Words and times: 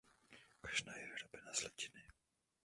Kašna 0.67 0.95
je 0.97 1.05
vyrobena 1.11 1.53
z 1.59 1.63
litiny. 1.63 2.03